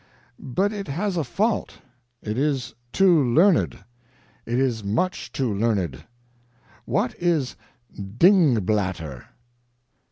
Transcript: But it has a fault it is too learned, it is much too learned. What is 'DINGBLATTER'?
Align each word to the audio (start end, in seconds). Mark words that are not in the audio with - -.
But 0.39 0.73
it 0.73 0.87
has 0.87 1.15
a 1.15 1.23
fault 1.23 1.77
it 2.23 2.35
is 2.35 2.73
too 2.91 3.23
learned, 3.23 3.77
it 4.47 4.57
is 4.57 4.83
much 4.83 5.31
too 5.31 5.53
learned. 5.53 6.05
What 6.85 7.13
is 7.21 7.55
'DINGBLATTER'? 7.95 9.25